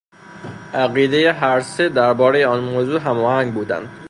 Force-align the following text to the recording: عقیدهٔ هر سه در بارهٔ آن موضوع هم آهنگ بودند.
عقیدهٔ 0.73 1.31
هر 1.33 1.59
سه 1.61 1.89
در 1.89 2.13
بارهٔ 2.13 2.45
آن 2.47 2.59
موضوع 2.63 2.99
هم 2.99 3.17
آهنگ 3.17 3.53
بودند. 3.53 3.89